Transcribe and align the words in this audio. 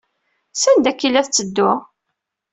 Sanda 0.53 0.87
akka 0.91 1.03
ay 1.07 1.11
la 1.11 1.25
tetteddu? 1.25 1.71